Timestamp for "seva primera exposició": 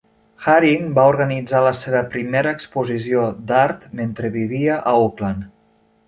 1.79-3.25